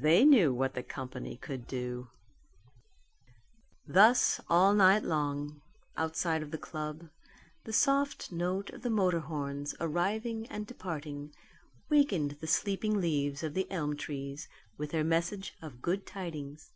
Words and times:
They 0.00 0.24
knew 0.24 0.54
what 0.54 0.74
the 0.74 0.82
company 0.84 1.36
could 1.36 1.66
do. 1.66 2.08
Thus 3.84 4.40
all 4.48 4.72
night 4.74 5.02
long, 5.02 5.60
outside 5.96 6.40
of 6.40 6.52
the 6.52 6.56
club, 6.56 7.10
the 7.64 7.72
soft 7.72 8.30
note 8.30 8.70
of 8.70 8.82
the 8.82 8.90
motor 8.90 9.18
horns 9.18 9.74
arriving 9.80 10.46
and 10.50 10.68
departing 10.68 11.34
wakened 11.88 12.36
the 12.38 12.46
sleeping 12.46 13.00
leaves 13.00 13.42
of 13.42 13.54
the 13.54 13.68
elm 13.68 13.96
trees 13.96 14.48
with 14.78 14.92
their 14.92 15.02
message 15.02 15.56
of 15.60 15.82
good 15.82 16.06
tidings. 16.06 16.70